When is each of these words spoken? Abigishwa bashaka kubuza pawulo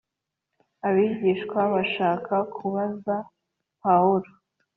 Abigishwa 0.87 1.59
bashaka 1.73 2.35
kubuza 2.55 3.15
pawulo 3.81 4.29